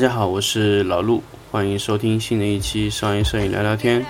[0.00, 4.02] 大家好，我是老陆，欢迎收听新的一期商业摄影聊聊天。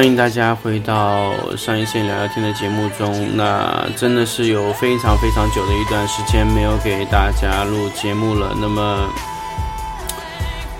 [0.00, 3.36] 欢迎大家回到商业摄影聊聊天的节目中。
[3.36, 8.56] 那真的是有非常非常久的一段时间没有给大家录节目了。
[8.58, 9.10] 那么，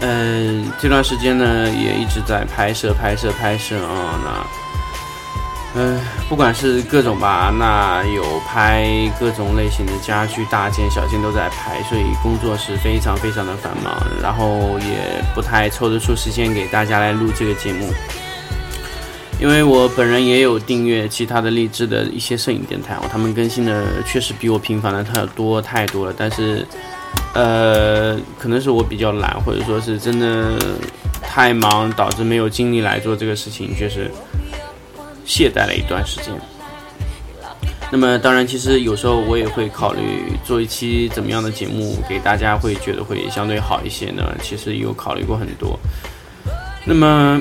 [0.00, 4.18] 呃，这段时间呢也一直在拍摄、拍摄、拍摄啊。
[5.74, 8.88] 那，呃，不管是各种吧，那有拍
[9.20, 17.92] 各种类型的家具，大件、小件都在拍，所以工作是非常非常的繁忙，然后也不太抽得出时间给大家来录这个节目。
[19.40, 26.66] 因为我本人也有订阅其他的励志的一些摄影电台，哦，他们更新的确实比我频繁的太多太多了，但是，
[27.32, 30.58] 呃，可能是我比较懒，或者说是真的
[31.22, 34.10] 太忙，导致没有精力来做这个事情，确实
[35.24, 36.34] 懈怠了一段时间。
[37.90, 40.00] 那么，当然，其实有时候我也会考虑
[40.44, 44.36] 做一期怎么样的节目，给大家会觉得会相对好一些呢。
[44.42, 45.80] 其实有考虑过很多。
[46.84, 47.40] 那么。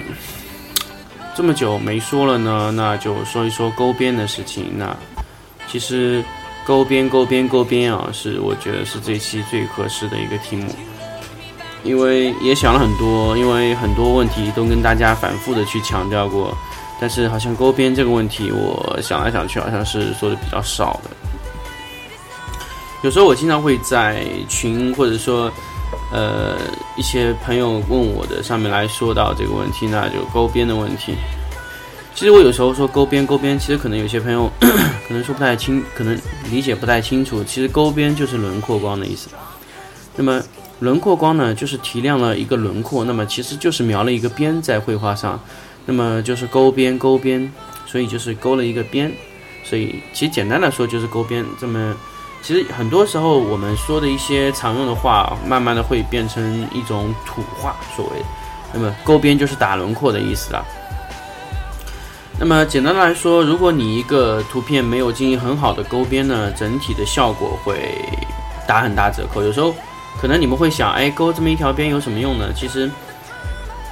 [1.39, 4.77] 这么久没说了呢，那就说一说勾边的事情。
[4.77, 4.93] 那
[5.71, 6.21] 其实
[6.65, 10.69] 勾边、勾边、勾边啊，是我觉得是这期最合适的一个题目，
[11.81, 16.53] 因为也想了很多，因为很多问题都跟大家反复的去强调过，
[16.99, 21.09] 但是好像勾边这个问题，我想来想去，好像是说的比较少的。
[23.01, 25.49] 有时候我经常会在群或者说。
[26.11, 26.57] 呃，
[26.97, 31.13] 一些朋友问我的上面来说到这个问题，那就勾边的问题。
[32.15, 34.51] 其实我有时候说勾边勾边，其实可能有些朋友
[35.07, 37.43] 可能说不太清，可能理解不太清楚。
[37.43, 39.29] 其实勾边就是轮廓光的意思。
[40.15, 40.41] 那么
[40.79, 45.39] 轮廓光呢，就是提亮了一个轮廓，那么其实就是描了一个边在绘画上，
[45.85, 47.49] 那么就是勾边勾边，
[47.85, 49.11] 所以就是勾了一个边。
[49.63, 51.95] 所以其实简单的说就是勾边这么。
[52.41, 58.21] 其实很多时候我们说的一些常用的话，慢慢的会变成一种土话，所谓。
[58.73, 60.65] 那么勾边就是打轮廓的意思了。
[62.39, 67.95] 那么简单来说，如果你一个图片没有进行很好的勾边呢，整体的效果会
[68.67, 69.43] 打很大折扣。
[69.43, 69.75] 有时候
[70.19, 72.53] 可能你们会想，哎，勾这么一条边有什么用呢？
[72.55, 72.89] 其实。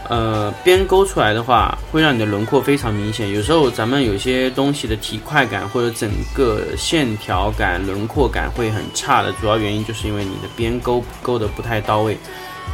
[0.10, 3.30] 呃，边勾出来的话，会让你的轮廓非常明显。
[3.30, 12.18] 有时候咱们有些东西的体块感或者整个线条感、轮廓感会很差的，主要原因就是因为你的边勾勾的不太到位。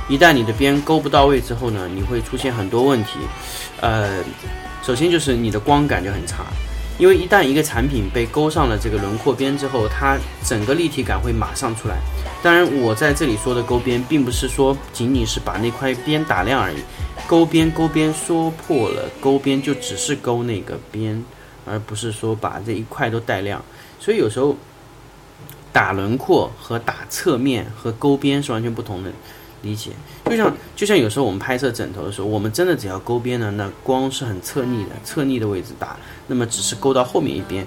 [0.10, 3.20] 一旦你的边勾不到位之后呢，你会出现很多问题。
[3.82, 4.24] 呃，
[4.84, 6.46] 首先就是你的光感就很差，
[7.00, 11.98] 因为一旦一个产品被勾上了这个轮廓边之后，它整个立体感会马上出来。
[12.42, 16.78] 当然，我在这里说的勾边，并不是说仅仅是把那块边打亮而已。
[17.26, 21.24] 勾边勾边说破了，勾边就只是勾那个边，
[21.66, 23.64] 而不是说把这一块都带亮。
[24.00, 24.56] 所以有时候
[25.72, 29.10] 打轮廓和打侧面和勾边是完全不同的
[29.64, 29.90] 理解。
[30.26, 35.98] 就像就像有时候我们拍摄枕头的时候，我们真的只要勾边呢，那光是很侧逆的，侧逆的位置打，
[36.28, 37.66] 那么只是勾到后面一边。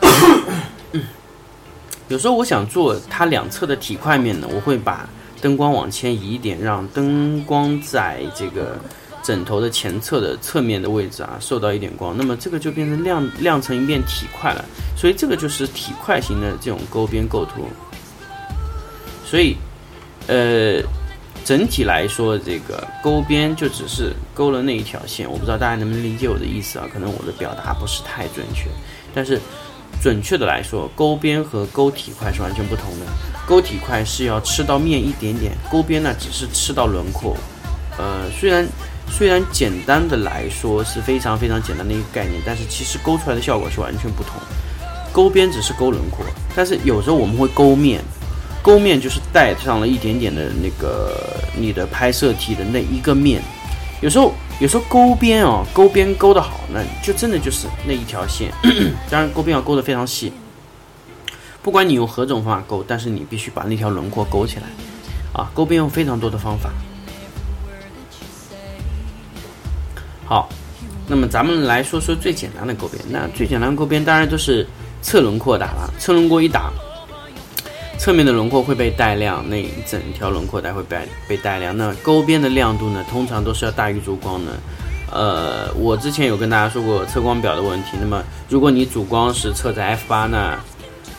[2.08, 5.08] 有时候我想做它两侧的体块面呢，我会把。
[5.42, 8.78] 灯光往前移一点，让灯光在这个
[9.22, 14.64] 枕头的前侧的侧面的位置啊受到一点光，那么这个就变成亮亮成一片体块了。
[14.96, 17.68] 所以这个就是体块型的这种勾边构图。
[19.22, 19.54] 所以，
[20.26, 20.82] 呃，
[21.44, 25.30] 整体来说，这个勾边就只是勾了那一条线。
[25.30, 26.86] 我不知道大家能不能理解我的意思啊？
[26.92, 28.68] 可能我的表达不是太准确，
[29.14, 29.40] 但是
[30.00, 33.06] 准确的来说，勾边和勾体块是完全不同的。
[33.46, 37.36] 勾体块是要吃到面一点点，勾边呢只是吃到轮廓。
[37.98, 38.66] 呃，虽然
[39.10, 44.40] 虽然简单的来说是非常非常简单的一个概念，但是其实勾出来的效果是完全不同。
[45.12, 46.24] 勾边只是勾轮廓，
[46.56, 48.02] 但是有时候我们会勾面，
[48.64, 51.14] 勾面就是带上了一点点的那个
[51.54, 53.42] 你的拍摄体的那一个面。
[54.00, 58.50] 有时候有时候勾边哦，勾边勾的好，那就真的就是那一条线。
[59.10, 60.32] 当然勾边要勾得非常细。
[61.62, 64.62] 不管你用何种方法勾，但是你必须把那条轮廓勾起来，
[65.34, 66.70] 啊，勾边有非常多的方法。
[70.24, 70.48] 好，
[71.06, 73.02] 那么咱们来说说最简单的勾边。
[73.10, 74.66] 那最简单的勾边当然都是
[75.02, 76.72] 侧轮廓打了，侧轮廓一打，
[78.04, 81.74] 侧面的轮廓会被带亮，那一整条轮廓带会被被带亮。
[81.74, 84.52] 那钩边的亮度呢，通常都是要大于主光的。
[85.10, 87.92] 呃，我之前有跟大家说过测光表的问题。
[87.98, 90.54] 那么，如果你主光是测在 f 八，那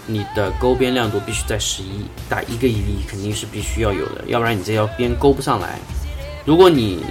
[0.05, 5.79] 你的钩边亮度必须在十一，大一个 eV 肯定是必须要有的，要不然你这条边勾不上来。
[6.45, 7.03] 如果你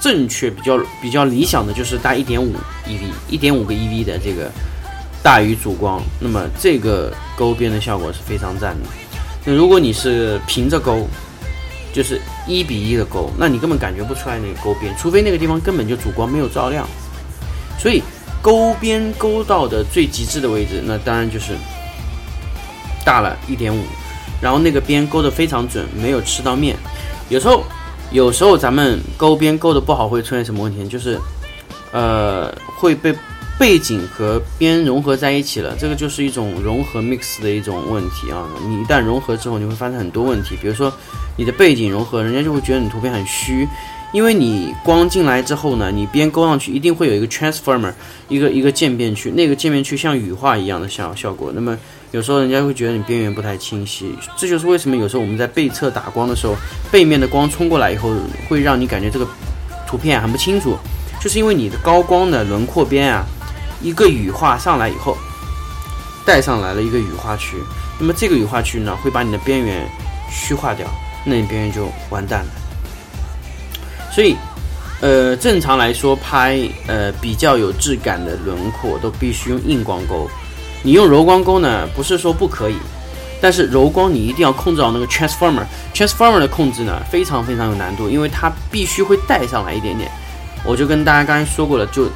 [0.00, 2.52] 正确比较比较理想的就是大一点五
[2.84, 4.50] eV，一点五个 eV 的这个
[5.26, 8.88] 大于主光，那么这个勾边的效果是非常赞的。
[9.44, 11.04] 那如果你是平着勾，
[11.92, 16.86] 就是一比一的勾，那你根本感觉不出来那个勾边，除非那个地方根本就主光没有照亮。
[17.76, 18.04] 所以
[18.40, 21.56] 勾边勾到的最极致的位置，那当然就是
[23.04, 23.82] 大了一点五，
[24.40, 26.76] 然后那个边勾的非常准，没有吃到面。
[27.30, 27.64] 有时候，
[28.12, 30.86] 有时候咱们勾边勾的不好，会出现什么问题？
[30.86, 31.18] 就是，
[31.90, 33.12] 呃，会被
[33.58, 38.46] 背景和边融合在一起了，这个就是一种融合 mix 的一种问题啊。
[38.66, 40.92] 你一旦融合之后，你会发生很多问题，比如说。
[41.38, 43.68] 你的背景融合，人家就会觉得你图片很虚，
[44.10, 47.92] 因为你光进来之后呢，你边勾上去一定会有一个 transformer，
[48.30, 51.52] 一个一个渐变区，那个渐变区像羽化一样的效效果。
[51.54, 51.78] 那么
[52.10, 56.56] 有时候人家会觉得你边缘不太清晰，这就是为什么有时候我们在背侧打光的时候，
[56.90, 58.10] 背面的光冲过来以后，
[58.48, 59.28] 会让你感觉这个
[59.86, 60.74] 图片很不清楚，
[61.20, 63.26] 就是因为你的高光的轮廓边啊，
[63.86, 65.16] 一个羽化上来以后，
[66.24, 67.56] 带上来了一个羽化区，
[68.00, 69.88] 那么这个羽化区呢，会把你的边缘
[70.28, 70.88] 虚化掉。
[71.24, 72.50] 那你边缘就完蛋了。
[74.12, 74.36] 所以，
[75.00, 80.28] 呃，正常来说拍呃比较有质感的轮廓都必须用硬光勾。
[80.82, 82.76] 你用柔光勾呢，不是说不可以，
[83.40, 85.64] 但是柔光你一定要控制好那个 transformer。
[85.94, 90.10] transformer 的控制呢非常非常有难度，因为它必须会带上来一点点。
[90.64, 92.08] 我就跟大家刚才说过了，就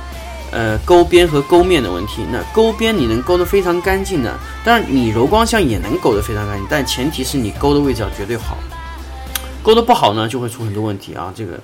[0.52, 2.24] 呃勾边和勾面的问题。
[2.30, 8.56] 那勾边你能勾得非常干净的，当然你柔光像也能勾得非常干净，但前提是你勾的位置要绝对好。
[9.62, 11.30] 勾的不好呢，就会出很多问题啊！
[11.36, 11.60] 这个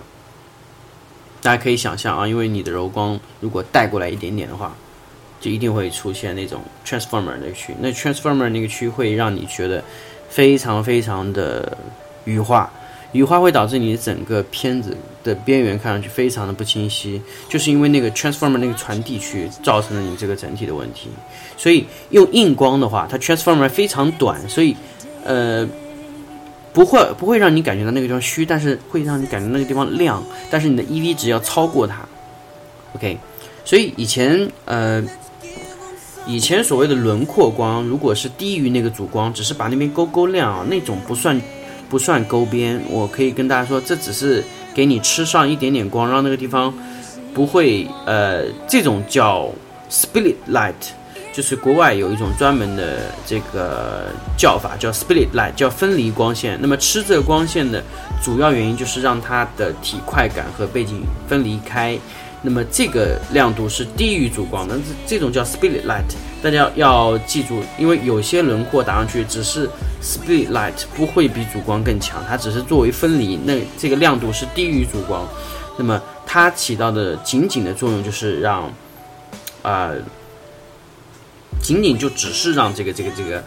[1.41, 4.75] 大家可以想象啊，因为你的柔光如果带过来一点点的话，
[5.41, 9.83] 就一定会出现那种 transformer 那个区，那 transformer 那个区会让你觉得
[10.29, 11.77] 非常非常的
[12.25, 12.71] 羽化，
[13.13, 21.09] 羽化会导致你整个片子的边缘看上去非常的不清晰，就是因为那个 transformer 那个传递区造成了你这个整体的问题。
[21.57, 24.77] 所以用硬光的话，它 transformer 非常短，所以
[25.25, 25.69] 呃。
[26.73, 30.23] 不会不会让你感觉到那个地方虚，但是会让你感觉那个地方亮。
[30.51, 32.07] 但是你的 EV 值要超过它
[32.95, 33.17] ，OK。
[33.65, 35.03] 所以以前呃，
[36.27, 41.41] 以前所谓的轮廓光，如果是低于那个主光，只是把那边勾勾亮啊，那种不算
[41.89, 42.81] 不算勾边。
[42.89, 44.43] 我可以跟大家说，这只是
[44.75, 46.73] 给你吃上一点点光，让那个地方
[47.35, 49.51] 不会呃，这种叫
[49.91, 50.75] split light。
[51.33, 54.07] 就是国外有一种专门的这个
[54.39, 56.59] 叫法，叫 split light，叫分离光线。
[56.63, 57.83] 那么吃这个光线的
[58.23, 61.99] 主要原因就是让它的体块感和背景分离开。
[62.41, 66.11] 那么这个亮度是低于主光的，这种叫 split light。
[66.47, 69.69] 大家要记住，因为有些轮廓打上去只是
[70.01, 73.37] split light，不会比主光更强，它只是作为分离。
[73.45, 75.27] 那这个亮度是低于主光，
[75.77, 78.73] 那么它起到的仅仅的作用就是让
[79.63, 79.91] 啊。
[81.61, 83.43] 仅仅就只是让这个这个这个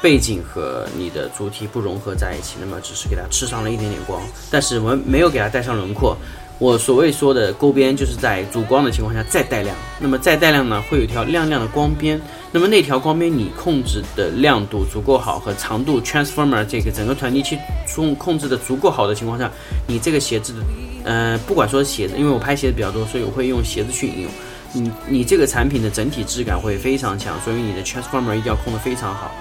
[0.00, 6.16] 背景和你的主体不融合在一起，那么只是给它吃上了一点点光，但是我们没有给它带上轮廓。
[6.58, 9.76] 我所谓说的勾边，就是在主光的情况下再带亮。
[9.98, 12.20] 那么再带亮呢，会有一条亮亮的光边。
[12.52, 17.58] 那么那条光边你控制的亮度足够好，和长度 transformer 这个整个传递器
[17.92, 19.50] 控控制的足够好的情况下，
[19.88, 20.60] 你这个鞋子的，
[21.04, 24.30] 呃，不管说鞋子，因为我拍鞋子比较多，所以我会用鞋子去引用。
[24.72, 29.32] 你你这个产品的整体质感会非常强，所以你的 transformer 一定要控的非常好。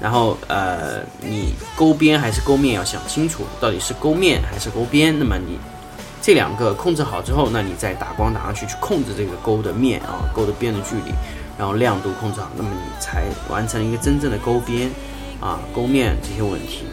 [0.00, 5.16] 然后呃，你勾边还是勾面要想清楚，到底是勾面还是勾边。
[5.18, 5.58] 那么你
[6.24, 11.12] 这两个控制好之后，那你再打光打上去去控制这个勾的面啊，勾的边的距离，
[11.58, 14.90] 然后亮度控制好，那么你才完成一个真正的勾边
[15.38, 16.86] 啊勾面这些问题。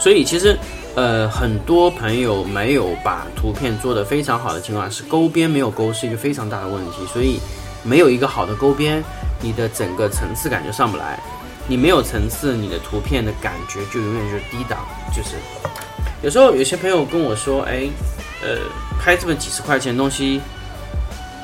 [0.00, 0.58] 所以其实。
[0.96, 7.06] 呃，很多朋友没有把图片做得非常好的情况是勾边没有勾，是一个非常大的问题。
[7.06, 7.38] 所以
[7.84, 9.00] 没有一个好的勾边，
[9.40, 11.16] 你的整个层次感就上不来。
[11.68, 14.80] 你没有层次，你的图片的感觉就永远就是低档。
[15.14, 15.36] 就是
[16.22, 17.88] 有时候有些朋友跟我说，哎，
[18.42, 18.58] 呃，
[19.00, 20.40] 拍这么几十块钱东西，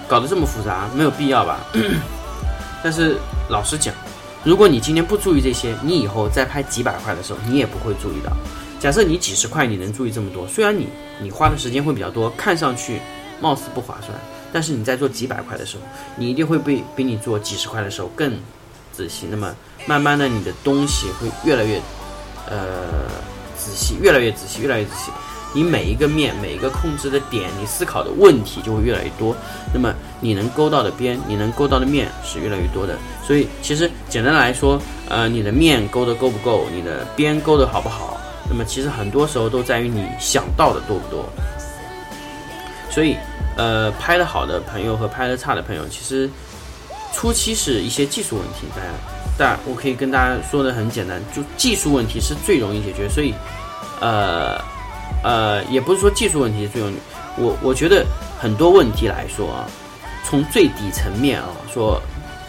[0.07, 1.61] 搞得这么复杂，没有必要吧？
[2.85, 3.17] 但是
[3.49, 3.95] 老实讲，
[4.45, 8.31] 如果你今天不注意这些，你以后再拍几百块的时候，你也不会注意到。
[8.79, 10.87] 假设你几十块你能注意这么多，虽然你
[11.21, 13.01] 你花的时间会比较多，看上去
[13.41, 14.13] 貌似不划算，
[14.53, 15.83] 但是你在做几百块的时候，
[16.17, 18.39] 你一定会比比你做几十块的时候更
[18.93, 19.55] 仔细，那么
[19.87, 21.81] 慢慢的你的东西会越来越
[22.51, 22.57] 呃
[23.67, 25.11] 仔细，越来越仔细，越来越仔细。
[25.53, 29.35] 你每一个面，每一个控制的点，你思考的问题就会越来越多。
[29.73, 32.97] 那么你能勾到的边，你能勾到的面是越来越多的。
[33.27, 38.21] 所以其实简单来说，呃，你的面勾的够不够，你的边勾的好不好，
[38.51, 41.25] 那么其实很多时候都在于你想到的多不多。
[42.91, 43.17] 所以，
[43.57, 46.29] 呃，拍的好的朋友和拍的差的朋友，其实
[47.15, 48.67] 初期是一些技术问题。
[48.75, 48.89] 大家，
[49.39, 53.09] 但我可以跟大家说的很简单，就技术问题是最容易解决。
[53.09, 53.35] 所以，
[54.01, 54.61] 呃。
[55.25, 56.95] 呃，也不是说技术问题是最容易，
[57.37, 58.05] 我我觉得
[58.39, 59.67] 很多问题来说啊，
[60.25, 62.01] 从最底层面啊说，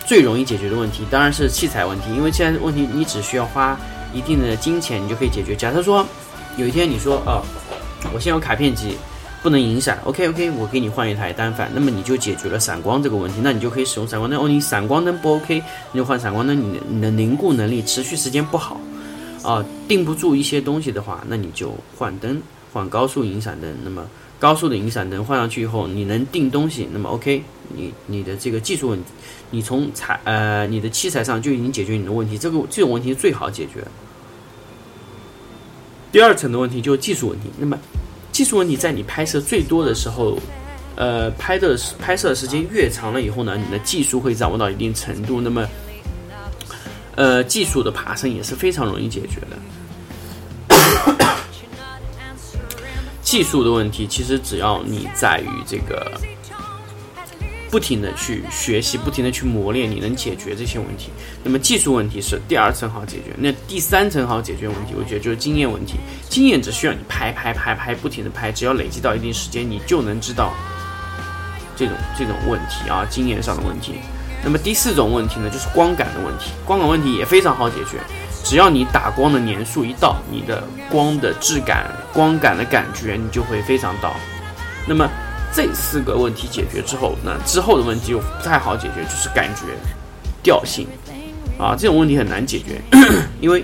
[0.05, 3.75] 最容易解决的问题当然是器材问题，因为现在问题你只需要花
[4.13, 5.55] 一定的金钱，你就可以解决。
[5.55, 6.05] 假设说
[6.55, 7.41] 有一天你说啊，
[8.13, 8.95] 我现有卡片机
[9.43, 14.39] 不能引闪，OK OK，我给你换一台单反，那么你就解决了闪光这个问题，那你就可以使用闪光灯。
[14.39, 18.79] 哦，你闪光灯不 OK，你就换闪光灯，你你的凝固能力持续时间不好
[19.43, 22.41] 啊，定不住一些东西的话，那你就换灯。
[22.73, 24.05] 换高速引闪灯，那么
[24.37, 29.05] 高速的引闪灯换上去以后，你能定东西，那么 OK，你你的这个技术问题，
[29.49, 33.83] 你从材呃你的器材上就已经解决你的问题，这个这种问题最好解决。
[36.11, 37.79] 第二层的问题就是技术问题，那么
[38.37, 40.37] 技术问题在你拍摄最多的时候，
[40.95, 45.67] 呃拍的拍摄时间越长了以后呢，你的技术会掌握到一定程度，那么
[47.15, 49.57] 呃技术的爬升也是非常容易解决的。
[53.23, 56.11] 技术的问题，其实只要你在于这个
[57.69, 61.09] 不停的去学习，不停的去磨练，你能解决这些问题。
[61.43, 65.95] 那么技术问题是第二层好解决，那第三层好解决问题，我觉得就是经验问题。
[66.29, 70.53] 经验只需要你拍拍拍拍，不停的拍，只要累积到一定时间，你就能知道
[71.75, 73.95] 这种这种问题啊，经验上的问题。
[74.43, 77.97] 那么第四种问题呢，就是光感的问题，光感问题也非常好解决。
[78.43, 84.15] 只要你打光的年数一到，你的光的质感、光感的感觉，你就会非常到。
[84.87, 85.09] 那么
[85.53, 89.63] 这四个问题解决之后，那之后的问题又不太好解决，就是感觉、
[90.43, 90.87] 调性
[91.57, 92.81] 啊，这种问题很难解决，
[93.41, 93.63] 因为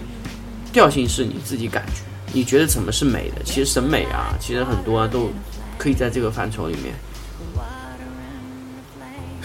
[0.71, 2.01] 调性是你自己感觉，
[2.33, 3.43] 你觉得什么是美的？
[3.43, 5.31] 其实审美啊，其实很多啊都
[5.77, 6.93] 可以在这个范畴里面。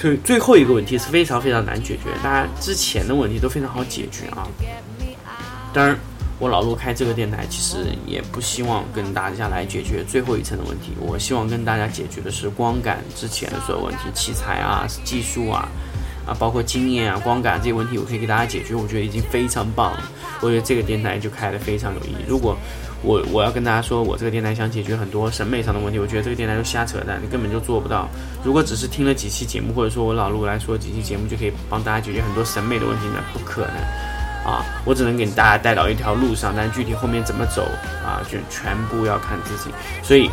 [0.00, 4.46] 所以最后一个问题是非常非常难解决，大家之前的问题都非常好解决啊。
[5.74, 5.98] 当然，
[6.38, 10.92] 我老陆开这个电台，其实也不希望跟大家来解决最后一层的问题。
[11.00, 15.68] 我希望跟大家解决的是光感之前的所有问题，器材啊、技术啊、
[16.26, 18.74] 啊，包括经验啊、光感这些问题，我可以给大家解决。
[18.74, 20.04] 我觉得已经非常棒了。
[20.40, 22.24] 我觉得这个电台就开得非常有意义。
[22.28, 22.56] 如果
[23.02, 28.08] 我我要跟大家说，我这个电台想解决很多审美上的问题，我觉得这个电台就瞎扯淡，你根本就做不到。
[28.44, 33.24] 如果只是听了几期节目，或者说我老陆来说几期节目，就可以帮大家解决很多审美的问题呢？
[33.32, 34.17] 不可能。
[34.48, 37.68] 啊，我只能给大家带到一条路上，但具体后面怎么走
[38.02, 39.70] 啊，就全部要看自己。
[40.02, 40.30] 所以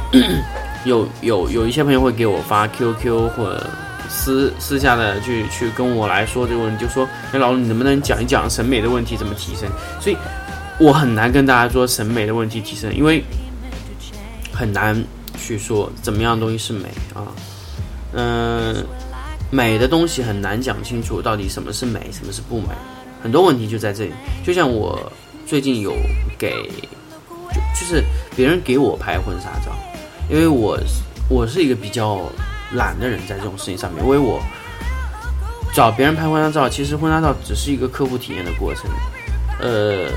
[0.85, 3.61] 有有有一些朋友会给我发 QQ 或
[4.07, 9.67] 私私下的去去跟我来说这个问题，就说哎，老陆你能不能讲一讲审美的问题怎么提升？
[9.99, 10.17] 所以
[10.79, 13.21] 我很难跟大家说审美的问题提升，因为
[14.53, 14.95] 很难
[15.37, 17.27] 去说怎么样东西是美啊。
[18.13, 18.85] 嗯，
[19.51, 22.69] 美的东西很难讲清楚到底什么是美，什么是不美。
[23.25, 24.13] 很多问题就在这里，
[24.45, 25.11] 就像我
[25.47, 25.95] 最近有
[26.37, 26.69] 给，
[27.51, 28.03] 就就是
[28.35, 29.75] 别人给我拍婚纱照，
[30.29, 30.77] 因为我
[31.27, 32.21] 我是一个比较
[32.73, 34.39] 懒的人，在这种事情上面，因为我
[35.73, 38.83] 找别人拍婚纱照，其实婚纱照只是一个客户体验的过程，
[39.59, 40.07] 呃，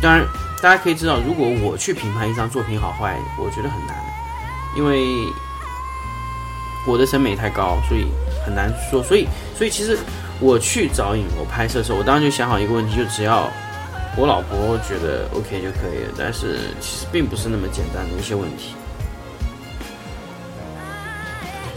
[0.00, 0.24] 当然
[0.62, 3.96] 大家可以知道，如果我去评判一张作品好坏，我觉得很难，
[4.76, 5.26] 因为
[6.86, 8.06] 我的审美太高，所以
[8.46, 9.26] 很难说，所以
[9.58, 9.98] 所以其实。
[10.40, 13.46] 我去找影楼拍摄的时候，我当时就想好一个问题，就只要
[14.16, 16.14] 我老婆觉得 OK 就可以了。
[16.16, 18.74] 但是其实并不是那么简单的一些问题，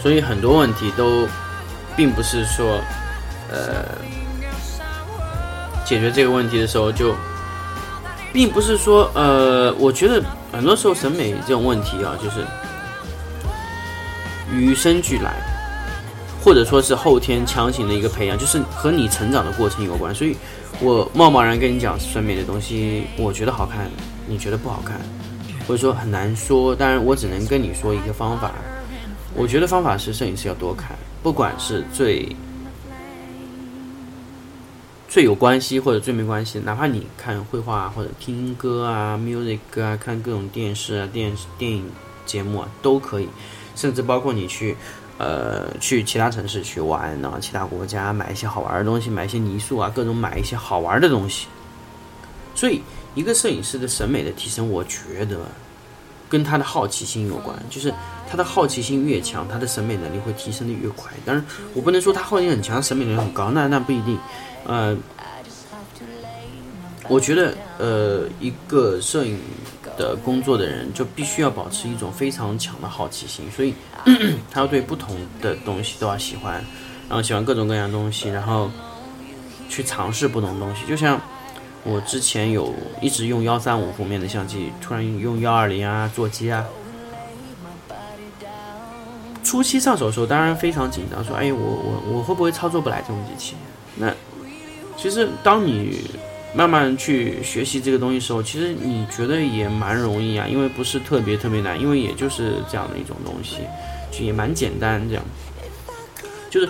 [0.02, 1.28] 所以很多问题都
[1.96, 2.80] 并不是说，
[3.52, 3.86] 呃，
[5.86, 7.14] 解决这个问题的时候就，
[8.32, 12.46] 并不是说，呃，我觉得很多时候审美这种问题啊，就是
[14.52, 15.53] 与生俱来。
[16.44, 20.14] 或者说是后天强行的一个培养，就是和你成长的过程有关。
[20.14, 20.36] 所以，
[20.82, 23.90] 我贸贸然跟你讲审美的东西，我觉得好看，
[24.28, 25.00] 你觉得不好看，
[25.66, 26.76] 或者说很难说。
[26.76, 28.52] 当然，我只能跟你说一个方法。
[29.34, 32.36] 我觉得方法是摄影师要多看，不管是最
[35.08, 41.90] 最有关系或者最没关系，哪怕你看绘画或者听歌啊、music 啊、看各种电视啊、电视电影
[42.26, 43.30] 节目啊，都可以，
[43.78, 44.76] 甚至包括你去。
[45.24, 51.48] 呃去其他城市去玩呢，其他国家买一些好玩的东西，买一些泥塑啊，各种买一些好玩的东西。
[52.54, 52.82] 所以，
[53.16, 55.38] 一个摄影师的审美的提升，我觉得
[56.30, 57.56] 跟他的好奇心有关。
[57.70, 57.94] 就是
[58.30, 61.12] 他的好奇心越强，他的审美能力会提升的越快。
[61.26, 64.18] 当然，我不能说他好奇心很强，审美能力很高，那那不一定。
[64.66, 64.96] 呃，
[67.10, 69.40] 我觉得，呃，一个摄影
[69.98, 73.74] 的工作的人就必须要保持一种非常强的好奇心，所以
[74.52, 76.56] 他要对不同的东西都要喜欢，
[77.08, 78.70] 然后喜欢各种各样的东西，然后
[79.70, 81.20] 去尝试不同的东西，就像。
[81.86, 86.66] 我之前有一直用幺三五封面的相机，突然用幺二零啊座机啊。
[89.44, 93.58] 初期上手的时候，当然非常紧张，说：“哎，我我我会不会操作不来这种机器？”
[94.00, 94.10] 那
[94.96, 96.10] 其实当你
[96.56, 103.58] 慢慢去学习这个东西时候，其实你觉得也蛮容易啊，因为不是特别特别难，因为也就是这样的一种东西，
[104.12, 105.02] 就也蛮简单。
[105.10, 105.24] 这样
[106.50, 106.70] 就是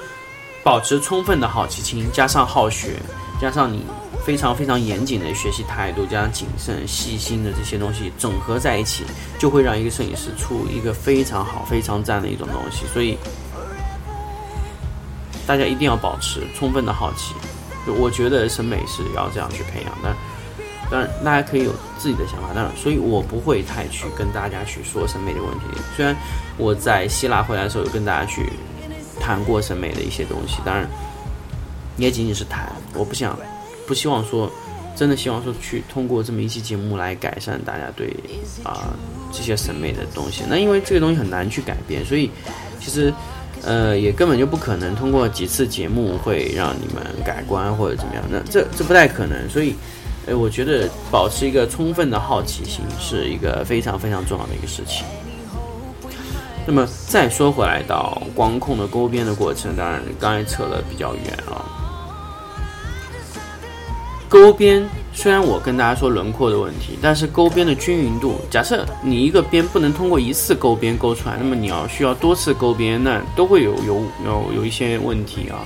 [0.63, 2.93] 保持充分的好奇心，加上好学，
[3.41, 3.83] 加上你。
[4.23, 9.03] 非常非常严谨的学习态度，加上谨慎细心的这些东西整合在一起，
[9.37, 12.85] 就会让一个摄影师出一个非常好、非常赞的一种东西。
[12.93, 13.17] 所以，
[15.45, 17.33] 大家一定要保持充分的好奇。
[17.87, 20.15] 我觉得审美是要这样去培养的。
[20.91, 22.49] 当然，大家可以有自己的想法。
[22.53, 25.65] 当然，所以我不会太去跟大家去说审美的问题。
[25.95, 26.15] 虽然
[26.57, 28.47] 我在希腊回来的时候有跟大家去
[29.19, 30.87] 谈过审美的一些东西，当然
[31.97, 33.37] 也仅仅是谈，我不想。
[33.85, 34.49] 不希望说，
[34.95, 38.15] 真的希望说去通过这么一期节目来改善大家对
[38.63, 38.93] 啊
[39.31, 40.43] 这些审美的东西。
[40.47, 42.31] 那因为这个东西很难去改变，所以
[42.79, 43.13] 其实
[43.65, 48.23] 呃也根本就不可能通过几次节目会让你们改观或者怎么样。
[48.29, 49.49] 那这这不太可能。
[49.49, 49.75] 所以，
[50.25, 55.05] 呃，我觉得保持一个充分的好奇心是一个非常非常重要的一个事情。
[56.65, 61.65] 那么再说回来到光控的勾边的过程，当然刚才扯了比较远啊。
[64.29, 64.83] 勾边
[65.15, 75.63] 虽然我跟大家说轮廓的问题，但是勾边的均匀度，假设你一个边不能通过一次勾边勾出来，那么你要需要多次勾边，那都会有有有有一些问题啊。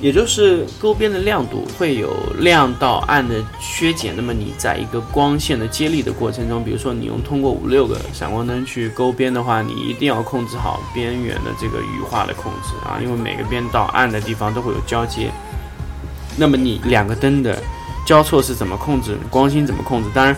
[0.00, 15.32] 也就是勾边的亮度会有亮到暗的削减，那么你在一个光线的接力的过程中，比如说你用通过五六个闪光灯去勾边的话，你一定要控制好边缘的这个羽化的控制啊，因为每个边到暗的地方都会有交接。
[16.38, 17.60] 那么你两个灯的
[18.06, 19.18] 交错是怎么控制？
[19.28, 20.08] 光心怎么控制？
[20.14, 20.36] 当然，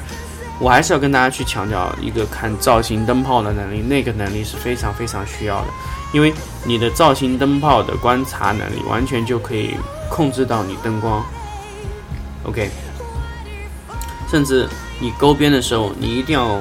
[0.58, 5.68] 我还是要跟大家去强调一个看造型灯泡的能力，那个能力是非常非常需要的，
[6.12, 6.32] 因为
[6.64, 9.74] 你的造型灯泡的观察能力，完全就可以
[10.10, 11.24] 控制到你灯光。
[12.44, 12.70] OK，
[14.30, 16.58] 甚至你勾边的时候，你一定要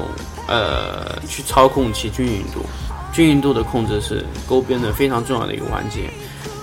[0.48, 2.66] 呃去操控其均匀度，
[3.12, 6.10] 均匀度的控制是勾边的非常重要的一个环节。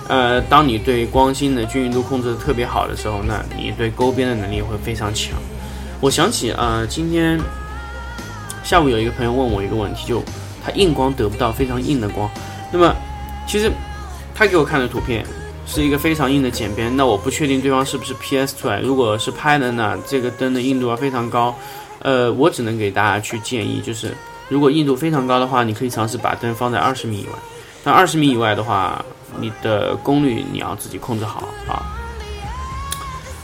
[0.07, 5.37] 呃，当你对光芯的均匀度控制的特别好的时候，那你对勾边的能力会非常强。
[5.99, 7.39] 我想起呃，今天
[8.63, 10.23] 下午有一个朋友问我一个问题，就
[10.63, 12.29] 他硬光得不到非常硬的光。
[12.71, 12.95] 那么
[13.47, 13.71] 其实
[14.33, 15.25] 他给我看的图片
[15.65, 18.79] 是一个非常硬的剪边，那我不确定对方是不是 PS 出来。
[18.79, 21.53] 如果是拍的呢，这个灯的硬度要非常高。
[21.99, 24.15] 呃，我只能给大家去建议，就是
[24.47, 27.33] 如果硬度非常高的话，你可以尝试把灯放在二十米以外。
[27.83, 29.03] 那二十米以外的话，
[29.39, 31.83] 你的功率你要自己控制好啊。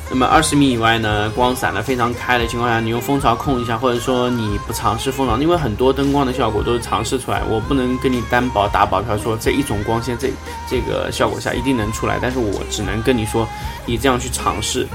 [0.10, 10.30] 那么二十米以外呢，光散的非常开的情况下，你用蜂巢控一下，或者说你不尝试蜂巢，因为很多灯光的效果都是尝试出来，我不能跟你担保打保票说这一种光线这
[10.70, 13.48] 这个效果下一定能出来，但是我只能跟你说，
[13.88, 14.86] 你这样去尝试，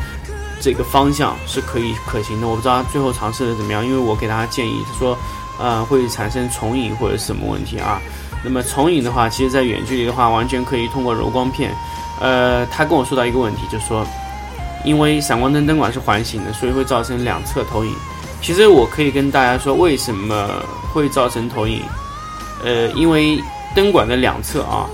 [0.60, 2.46] 这个方向是可以可行的。
[2.46, 5.18] 我不知道最后尝试的怎么样，因为我给大家建议，他说，
[5.58, 8.00] 呃，会产生重影或者什么问题啊。
[8.44, 11.74] 那么重影的话，其实在远距离的话，完全可以通过柔光片。
[12.20, 14.06] 呃，他跟我说到一个问题，就说，
[14.84, 17.92] 因为闪光灯灯管是环形的，所以会造成两侧投影。
[18.40, 20.48] 其实我可以跟大家说，为什么
[20.92, 21.82] 会造成投影？
[22.64, 23.42] 呃，因为
[23.74, 24.86] 灯管的两侧啊，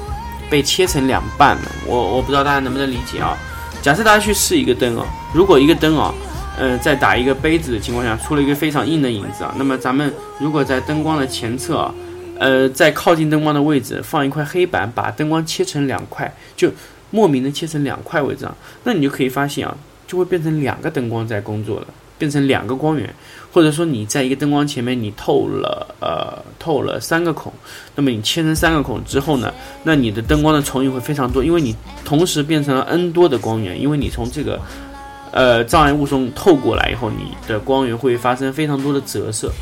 [0.50, 1.62] 被切成两半了。
[1.86, 3.36] 我我不知道大家能不能理解啊？
[3.82, 6.14] 假设大家去试一个灯啊，如果一个灯啊，
[6.58, 11.94] 呃，在打一个杯子的情况下，出了一个非常硬的影子啊，那么咱们如果在灯光的前侧啊。
[12.38, 16.70] 呃，在靠近灯光的位置放一块黑板，把灯光切成两块，就
[17.10, 21.86] 莫名的切成两块位置啊，那你就可以发现啊，就会变成两个灯光在工作了，
[22.18, 23.14] 变成两个光源，
[23.52, 27.52] 或者说你在一个灯光前面你透了呃透了三个孔，
[27.94, 29.52] 那么你切成三个孔之后呢，
[29.84, 34.60] 那你的灯光的重影会非常多，因为你同时变成了 n 多的光源，因为你从这个
[35.30, 39.52] 呃障碍物中透过来以后，你的光源会发生非常多的折射。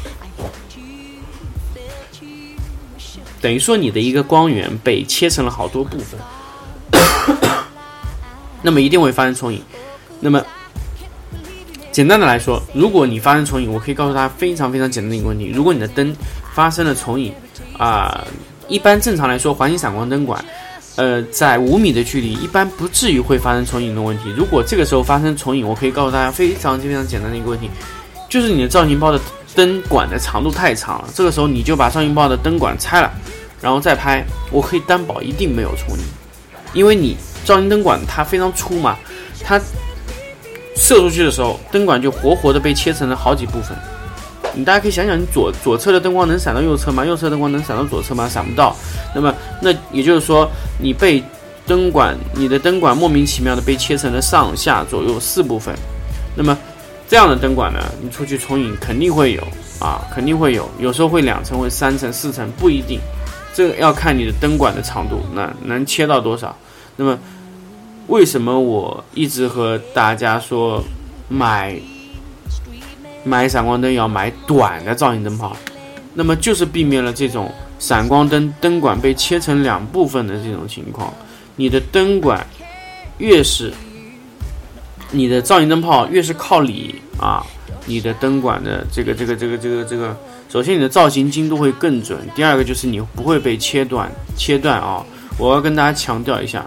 [3.43, 6.19] 等于说你的一个光源被切成了好多部分，
[8.63, 9.61] 那么一定会发生重影。
[10.21, 10.41] 那么
[11.91, 16.15] 简单的来说，如果你发生重影，我可以告诉大家非常非常简单的一个问题：如果你的灯
[16.55, 17.35] 发生了重影，
[17.77, 18.25] 啊，
[18.69, 20.43] 一般正常来说，环形闪光灯管，
[20.95, 24.31] 呃，在五米的距离，一般不至于会发生重影的问题。
[24.37, 27.69] 如果这个时候发生重影，我可以告诉大家非常非常简单的一个问题，
[28.31, 29.21] 就是你的造型包的
[29.55, 31.09] 灯管的长度太长了。
[31.15, 33.13] 这个时候你就把造型包的灯管拆了，
[33.63, 36.05] 然后再拍，我可以担保一定没有重影，
[36.75, 38.99] 因为你照明灯管它非常粗嘛，
[39.43, 39.59] 它。
[40.75, 43.77] 射出去的时候，灯管就活活的被切成了好几部分。
[44.55, 47.05] 你大家可以想想，你左左侧的灯光能闪到右侧吗？
[47.05, 48.27] 右侧灯光能闪到左侧吗？
[48.27, 48.75] 闪不到。
[49.15, 51.23] 那么，那也就是说，你被
[51.67, 55.75] 灯管，你的灯管莫名其妙的被切成了上下左右四部分。
[56.35, 56.57] 那么，
[57.07, 59.43] 这样的灯管呢，你出去重影肯定会有
[59.79, 60.67] 啊，肯定会有。
[60.79, 62.99] 有时候会两层，会三层、四层，不一定。
[63.55, 66.57] 这个要看你的灯管的长度，那能切到多少。
[66.97, 67.19] 那么。
[68.09, 70.83] 为什么我一直和大家说
[71.29, 71.81] 买
[73.23, 75.57] 买闪光灯要买短的造型灯泡？
[76.13, 81.15] 那么就是避免了这种闪光灯灯管被切成两部分的这种情况。
[81.55, 82.45] 你的灯管
[83.19, 83.73] 越是
[85.13, 87.47] 你的造型灯泡越是靠里啊，
[87.87, 90.15] 你的灯管的这个这个这个这个这个，
[90.53, 95.03] 首先你的造型精度会更准，第二个就是你不会被切断切断啊。
[95.39, 96.67] 我要跟大家强调一下。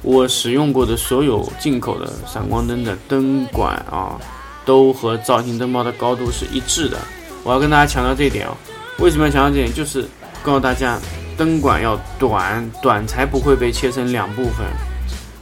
[0.00, 4.16] 我使用过的所有进口的闪光灯的灯管啊，
[4.64, 6.96] 都和造型灯泡的高度是一致的。
[7.44, 8.56] 我要跟大家强调这一点哦。
[8.98, 9.74] 为什么要强调这一点？
[9.74, 10.08] 就是
[10.42, 10.98] 告诉大家，
[11.36, 14.64] 灯管要短，短才不会被切成两部分。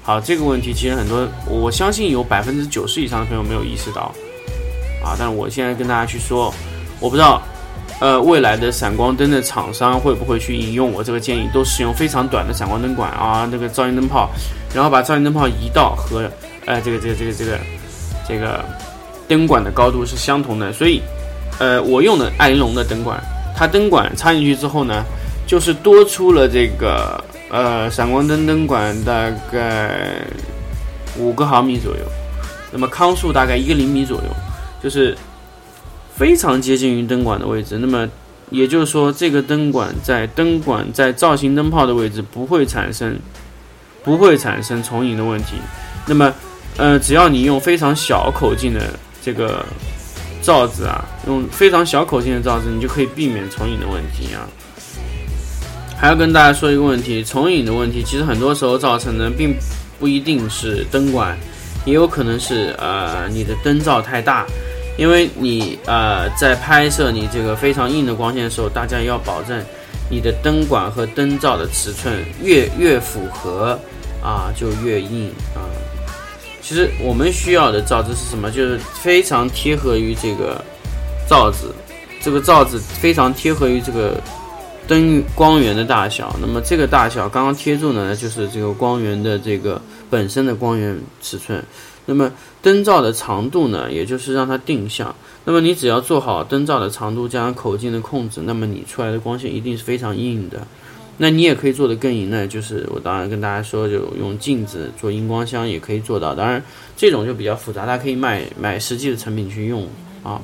[0.02, 4.12] 好，这个问题其实很多，我相信有百分之九十以上的朋友没有意识到
[5.04, 5.14] 啊。
[5.16, 6.52] 但是我现在跟大家去说，
[6.98, 7.40] 我不知道。
[7.98, 14.28] 呃，未来的闪光灯的厂商会不会去引用我这个建议，都使用非常短的闪光灯管啊，那个造型灯泡，
[14.74, 16.30] 然后把造型灯泡移到和
[16.66, 17.58] 呃这个这个这个这个
[18.28, 18.62] 这个
[19.26, 20.70] 灯管的高度是相同的。
[20.74, 21.00] 所以，
[21.58, 23.18] 呃，我用的爱玲珑的灯管，
[23.56, 25.02] 它灯管插进去之后呢，
[25.46, 27.18] 就是多出了这个
[27.50, 30.20] 呃闪光灯灯管大概
[31.18, 32.02] 五个毫米左右，
[32.70, 34.28] 那么康数大概一个厘米左右，
[34.82, 35.16] 就是。
[36.16, 38.08] 非常接近于灯管的位置，那么
[38.50, 43.18] 也就是说，这个灯管在灯管在造型灯泡的位置不会产生
[44.02, 45.56] 不会产生重影的问题。
[46.06, 46.32] 那么，
[46.78, 49.62] 呃，只要你用非常小口径的这个
[50.40, 54.48] 罩子啊，用非常小口径的罩子，你就可以避免重影的问题啊。
[55.98, 59.54] 还要跟大家说一个问题，重影的问题其实很多时候造成的并
[59.98, 61.36] 不一定是灯管，
[61.84, 64.46] 也有可能是呃你的灯罩太大。
[64.96, 69.62] 因为你呃在拍摄你这个非常硬的光线的时候，大家要保证
[70.10, 73.78] 你的灯管和灯罩的尺寸越越符合
[74.22, 75.68] 啊就越硬啊。
[76.62, 78.50] 其实我们需要的罩子是什么？
[78.50, 80.60] 就是非常贴合于这个
[81.28, 81.74] 罩子，
[82.20, 84.20] 这个罩子非常贴合于这个
[84.88, 86.34] 灯光源的大小。
[86.40, 89.80] 那么这个大小刚刚贴住呢，就是这个光源的这个
[90.10, 91.62] 本身的光源尺寸。
[92.06, 95.14] 那么灯罩的长度呢，也就是让它定向。
[95.44, 100.66] 那么你只要做好灯罩的长度加上口径的控制，那么你出来的光线一定是非常硬的。
[101.18, 106.34] 那你也可以做的更硬呢，就是我当然跟大家说，就用镜子做荧光箱也可以做到。
[106.34, 106.62] 当然
[106.96, 109.86] 这种就比较复杂，大家可以买买实际的成品去用
[110.22, 110.40] 啊。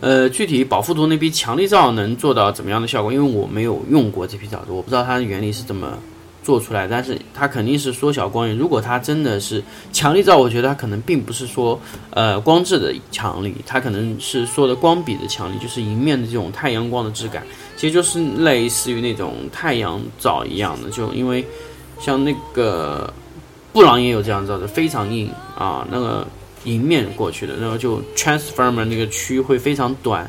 [0.00, 3.12] 呃，具体保护图那批强力罩能做到怎么样的效果？
[3.12, 5.98] 因为我没有用过这批罩子，我不知道它的原理是怎么。
[6.42, 8.56] 做出来，但是它肯定是缩小光源。
[8.56, 20.90] 如果它真的是强力照，我觉得它可能并不是说呃光质的强力，它可能是说的光比的强力，就是迎面的这种太阳光的质感，其实就是类似于那种太阳照一样的。
[20.90, 21.44] 就因为
[22.00, 23.12] 像那个
[23.72, 26.26] 布朗也有这样照的，非常硬啊，那个
[26.64, 30.28] 迎面过去的，然后就 transformer 那个区会非常短。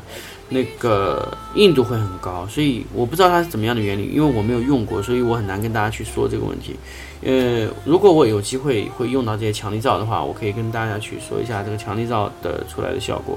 [0.54, 6.76] 那个硬度会很高，所以我不知道它是怎么样的原理，因为我没有用过，所以我很难跟大家去说这个问题。
[7.22, 13.36] 呃，如果我有机会会用到这些强力罩的话，我可以跟大家去说一下这个强力罩的出来的效果，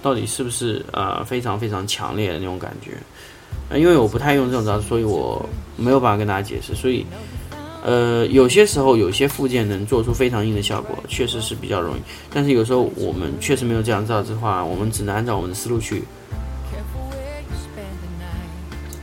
[0.00, 2.92] 到底是不是呃非常非常强烈的那种感觉。
[3.68, 5.44] 呃，因为我不太用这种罩，所以我
[5.76, 6.74] 没有办法跟大家解释。
[6.74, 7.04] 所以，
[7.82, 12.00] 呃，有些时候有些附件能做出非常硬的效果，确实是比较容易。
[12.32, 16.02] 但是有时候我们确实没有这样罩子的话，我们只能按照我们的思路去。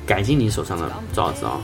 [0.10, 1.62] 改进你手上的罩子啊，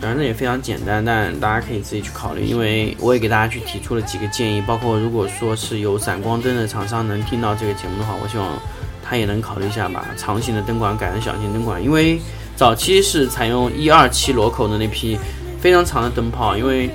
[0.00, 2.44] 当然这也非常简单，但大家可以自己去考虑。
[2.44, 8.58] 因为我也给大家去提出了几个建议，包括如果说是有闪光灯的厂商能听到这个节目的话，我希望
[9.04, 12.20] 他也能考虑一下把长型的灯管改成小型灯管，因为
[12.56, 15.16] 早期是采用一二七螺口的那批
[15.60, 16.90] 非常长的灯泡，因为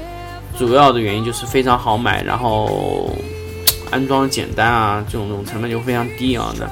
[0.58, 3.16] 主要的原因就是非常好买，然后
[3.90, 6.54] 安装简单啊，这种这种成本就非常低啊。
[6.60, 6.70] 的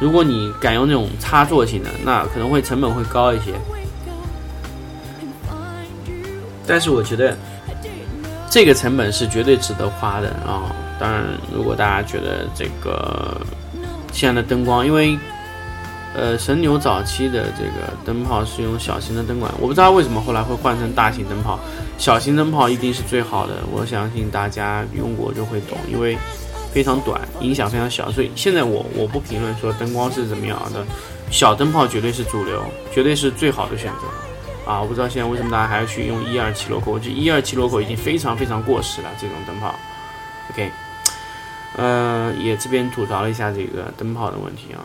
[0.00, 3.52] 如果你改用那种插座型的，那可能会成本会高一些。
[6.66, 7.36] 但是我觉得
[8.50, 10.74] 这个成本是绝对值得花的啊！
[10.98, 13.40] 当然，如果大家觉得这个
[14.12, 15.18] 现在的灯光，因为
[16.14, 21.58] 呃神牛早期的这个灯泡是用小型的灯管，我不知道为什么后来会换成大型灯泡，
[21.98, 26.16] 小型灯泡一定是最好的，我相信大家用过就会懂，因为
[26.74, 30.84] 非常短，影响非常小，所以现在我我不评论说灯光是怎么样的，
[31.30, 34.70] 小灯泡绝对是主流，绝对是最好的选择。
[34.70, 39.10] 啊，我不知道现在为什么大家还要去用一二七螺口，我觉得一二七螺口已经非常非常过时了。
[39.20, 39.72] 这种灯泡
[40.50, 40.70] ，OK，
[41.76, 44.80] 呃，也这边吐槽了一下这个灯泡的问题啊，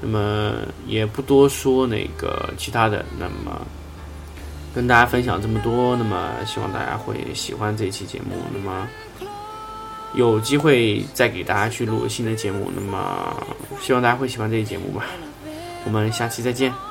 [0.00, 0.52] 那么
[0.86, 3.60] 也不多说那个其他的，那么
[4.72, 8.88] 跟大家分享这么多，那么希望大家会喜欢这期节目，那么
[10.14, 13.36] 有机会再给大家去录新的节目，那么
[13.80, 15.04] 希望大家会喜欢这期节目吧，
[15.84, 16.87] 我们下期再见。